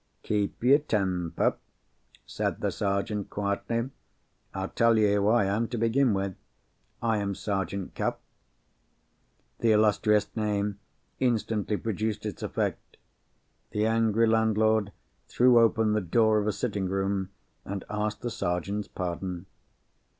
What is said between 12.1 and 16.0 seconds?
its effect. The angry landlord threw open